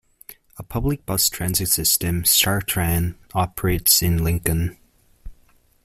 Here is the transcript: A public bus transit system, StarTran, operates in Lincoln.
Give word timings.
A 0.57 0.63
public 0.63 1.05
bus 1.05 1.29
transit 1.29 1.69
system, 1.69 2.23
StarTran, 2.23 3.13
operates 3.35 4.01
in 4.01 4.23
Lincoln. 4.23 4.75